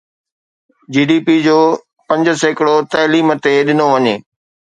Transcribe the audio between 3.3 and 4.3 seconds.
تي ڏنو وڃي